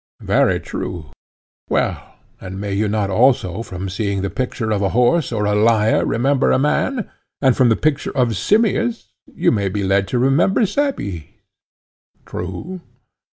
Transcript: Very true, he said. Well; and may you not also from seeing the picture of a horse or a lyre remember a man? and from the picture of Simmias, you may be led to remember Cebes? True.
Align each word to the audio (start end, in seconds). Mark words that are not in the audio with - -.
Very 0.23 0.59
true, 0.59 0.93
he 0.93 1.03
said. 1.09 1.13
Well; 1.69 2.15
and 2.39 2.59
may 2.59 2.73
you 2.73 2.87
not 2.87 3.11
also 3.11 3.61
from 3.61 3.87
seeing 3.87 4.23
the 4.23 4.31
picture 4.31 4.71
of 4.71 4.81
a 4.81 4.89
horse 4.97 5.31
or 5.31 5.45
a 5.45 5.53
lyre 5.53 6.03
remember 6.07 6.49
a 6.51 6.57
man? 6.57 7.07
and 7.39 7.55
from 7.55 7.69
the 7.69 7.75
picture 7.75 8.17
of 8.17 8.35
Simmias, 8.35 9.11
you 9.31 9.51
may 9.51 9.69
be 9.69 9.83
led 9.83 10.07
to 10.07 10.17
remember 10.17 10.65
Cebes? 10.65 11.25
True. 12.25 12.81